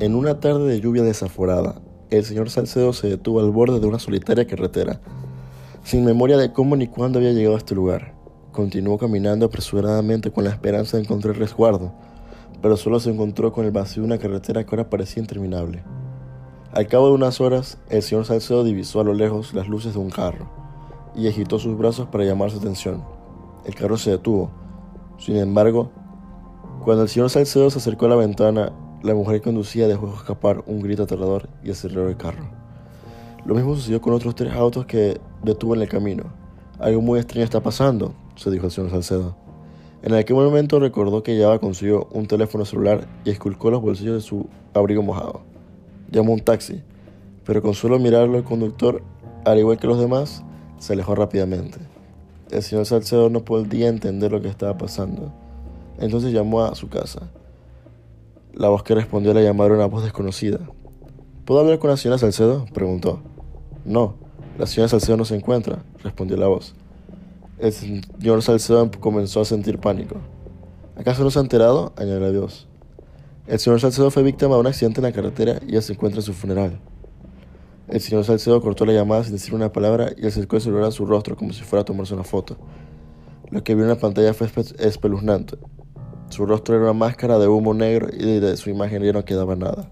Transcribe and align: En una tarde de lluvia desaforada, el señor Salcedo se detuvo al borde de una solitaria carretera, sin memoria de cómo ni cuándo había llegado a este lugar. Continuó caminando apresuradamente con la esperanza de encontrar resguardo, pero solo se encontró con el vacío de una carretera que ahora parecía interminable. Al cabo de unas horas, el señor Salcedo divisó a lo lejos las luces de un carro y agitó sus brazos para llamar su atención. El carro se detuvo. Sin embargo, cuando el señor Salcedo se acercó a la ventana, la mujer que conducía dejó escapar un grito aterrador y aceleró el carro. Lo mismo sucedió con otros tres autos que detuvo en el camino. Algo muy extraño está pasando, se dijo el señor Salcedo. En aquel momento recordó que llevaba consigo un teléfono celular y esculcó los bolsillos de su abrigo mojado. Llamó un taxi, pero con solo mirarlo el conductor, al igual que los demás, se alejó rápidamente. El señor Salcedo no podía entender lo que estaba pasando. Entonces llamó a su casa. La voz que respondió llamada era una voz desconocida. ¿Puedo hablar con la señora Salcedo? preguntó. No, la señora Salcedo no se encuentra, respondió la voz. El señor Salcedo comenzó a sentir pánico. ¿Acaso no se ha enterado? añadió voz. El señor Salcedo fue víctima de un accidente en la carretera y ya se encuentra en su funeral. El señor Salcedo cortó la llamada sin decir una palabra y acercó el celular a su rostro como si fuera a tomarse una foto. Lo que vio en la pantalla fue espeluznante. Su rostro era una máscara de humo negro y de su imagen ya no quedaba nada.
En 0.00 0.14
una 0.14 0.38
tarde 0.38 0.68
de 0.68 0.80
lluvia 0.80 1.02
desaforada, 1.02 1.82
el 2.10 2.24
señor 2.24 2.50
Salcedo 2.50 2.92
se 2.92 3.08
detuvo 3.08 3.40
al 3.40 3.50
borde 3.50 3.80
de 3.80 3.86
una 3.88 3.98
solitaria 3.98 4.46
carretera, 4.46 5.00
sin 5.82 6.04
memoria 6.04 6.36
de 6.36 6.52
cómo 6.52 6.76
ni 6.76 6.86
cuándo 6.86 7.18
había 7.18 7.32
llegado 7.32 7.56
a 7.56 7.58
este 7.58 7.74
lugar. 7.74 8.14
Continuó 8.52 8.96
caminando 8.96 9.46
apresuradamente 9.46 10.30
con 10.30 10.44
la 10.44 10.50
esperanza 10.50 10.96
de 10.96 11.02
encontrar 11.02 11.36
resguardo, 11.36 11.92
pero 12.62 12.76
solo 12.76 13.00
se 13.00 13.10
encontró 13.10 13.52
con 13.52 13.64
el 13.64 13.72
vacío 13.72 14.02
de 14.02 14.06
una 14.06 14.18
carretera 14.18 14.64
que 14.64 14.70
ahora 14.70 14.88
parecía 14.88 15.20
interminable. 15.20 15.82
Al 16.70 16.86
cabo 16.86 17.08
de 17.08 17.14
unas 17.14 17.40
horas, 17.40 17.78
el 17.90 18.04
señor 18.04 18.24
Salcedo 18.24 18.62
divisó 18.62 19.00
a 19.00 19.04
lo 19.04 19.14
lejos 19.14 19.52
las 19.52 19.66
luces 19.66 19.94
de 19.94 19.98
un 19.98 20.10
carro 20.10 20.48
y 21.16 21.26
agitó 21.26 21.58
sus 21.58 21.76
brazos 21.76 22.06
para 22.06 22.22
llamar 22.22 22.52
su 22.52 22.58
atención. 22.58 23.02
El 23.64 23.74
carro 23.74 23.96
se 23.96 24.12
detuvo. 24.12 24.52
Sin 25.18 25.38
embargo, 25.38 25.90
cuando 26.84 27.02
el 27.02 27.08
señor 27.08 27.30
Salcedo 27.30 27.68
se 27.68 27.78
acercó 27.78 28.06
a 28.06 28.10
la 28.10 28.16
ventana, 28.16 28.72
la 29.02 29.14
mujer 29.14 29.36
que 29.36 29.44
conducía 29.44 29.86
dejó 29.86 30.12
escapar 30.14 30.62
un 30.66 30.80
grito 30.80 31.04
aterrador 31.04 31.48
y 31.62 31.70
aceleró 31.70 32.08
el 32.08 32.16
carro. 32.16 32.44
Lo 33.44 33.54
mismo 33.54 33.74
sucedió 33.74 34.00
con 34.00 34.12
otros 34.12 34.34
tres 34.34 34.52
autos 34.52 34.86
que 34.86 35.20
detuvo 35.42 35.74
en 35.74 35.82
el 35.82 35.88
camino. 35.88 36.24
Algo 36.78 37.00
muy 37.00 37.18
extraño 37.18 37.44
está 37.44 37.62
pasando, 37.62 38.12
se 38.36 38.50
dijo 38.50 38.66
el 38.66 38.72
señor 38.72 38.90
Salcedo. 38.90 39.36
En 40.02 40.14
aquel 40.14 40.36
momento 40.36 40.78
recordó 40.78 41.22
que 41.22 41.34
llevaba 41.34 41.58
consigo 41.58 42.08
un 42.12 42.26
teléfono 42.26 42.64
celular 42.64 43.08
y 43.24 43.30
esculcó 43.30 43.70
los 43.70 43.82
bolsillos 43.82 44.14
de 44.14 44.20
su 44.20 44.48
abrigo 44.74 45.02
mojado. 45.02 45.40
Llamó 46.10 46.32
un 46.32 46.40
taxi, 46.40 46.82
pero 47.44 47.62
con 47.62 47.74
solo 47.74 47.98
mirarlo 47.98 48.38
el 48.38 48.44
conductor, 48.44 49.02
al 49.44 49.58
igual 49.58 49.78
que 49.78 49.86
los 49.86 49.98
demás, 49.98 50.44
se 50.78 50.92
alejó 50.92 51.14
rápidamente. 51.14 51.78
El 52.50 52.62
señor 52.62 52.86
Salcedo 52.86 53.28
no 53.28 53.44
podía 53.44 53.88
entender 53.88 54.32
lo 54.32 54.40
que 54.40 54.48
estaba 54.48 54.78
pasando. 54.78 55.32
Entonces 55.98 56.32
llamó 56.32 56.62
a 56.62 56.74
su 56.74 56.88
casa. 56.88 57.28
La 58.58 58.68
voz 58.68 58.82
que 58.82 58.92
respondió 58.92 59.32
llamada 59.34 59.66
era 59.66 59.76
una 59.76 59.86
voz 59.86 60.02
desconocida. 60.02 60.58
¿Puedo 61.44 61.60
hablar 61.60 61.78
con 61.78 61.90
la 61.90 61.96
señora 61.96 62.18
Salcedo? 62.18 62.66
preguntó. 62.74 63.22
No, 63.84 64.16
la 64.58 64.66
señora 64.66 64.88
Salcedo 64.88 65.16
no 65.16 65.24
se 65.24 65.36
encuentra, 65.36 65.84
respondió 66.02 66.36
la 66.36 66.48
voz. 66.48 66.74
El 67.58 67.72
señor 67.72 68.42
Salcedo 68.42 68.90
comenzó 68.98 69.42
a 69.42 69.44
sentir 69.44 69.78
pánico. 69.78 70.16
¿Acaso 70.96 71.22
no 71.22 71.30
se 71.30 71.38
ha 71.38 71.42
enterado? 71.42 71.92
añadió 71.94 72.40
voz. 72.40 72.66
El 73.46 73.60
señor 73.60 73.78
Salcedo 73.78 74.10
fue 74.10 74.24
víctima 74.24 74.56
de 74.56 74.60
un 74.60 74.66
accidente 74.66 74.98
en 74.98 75.04
la 75.04 75.12
carretera 75.12 75.60
y 75.64 75.74
ya 75.74 75.80
se 75.80 75.92
encuentra 75.92 76.18
en 76.18 76.26
su 76.26 76.32
funeral. 76.32 76.80
El 77.86 78.00
señor 78.00 78.24
Salcedo 78.24 78.60
cortó 78.60 78.84
la 78.84 78.92
llamada 78.92 79.22
sin 79.22 79.34
decir 79.34 79.54
una 79.54 79.70
palabra 79.70 80.10
y 80.16 80.26
acercó 80.26 80.56
el 80.56 80.62
celular 80.62 80.88
a 80.88 80.90
su 80.90 81.06
rostro 81.06 81.36
como 81.36 81.52
si 81.52 81.62
fuera 81.62 81.82
a 81.82 81.84
tomarse 81.84 82.12
una 82.12 82.24
foto. 82.24 82.56
Lo 83.50 83.62
que 83.62 83.76
vio 83.76 83.84
en 83.84 83.90
la 83.90 84.00
pantalla 84.00 84.34
fue 84.34 84.48
espeluznante. 84.80 85.58
Su 86.30 86.46
rostro 86.46 86.74
era 86.76 86.84
una 86.84 86.92
máscara 86.92 87.38
de 87.38 87.48
humo 87.48 87.74
negro 87.74 88.08
y 88.12 88.40
de 88.40 88.56
su 88.56 88.70
imagen 88.70 89.02
ya 89.02 89.12
no 89.12 89.24
quedaba 89.24 89.56
nada. 89.56 89.88